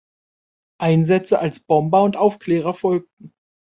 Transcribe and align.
Einsätze 0.79 1.37
als 1.37 1.59
Bomber 1.59 2.01
und 2.01 2.17
Aufklärer 2.17 2.73
folgten. 2.73 3.35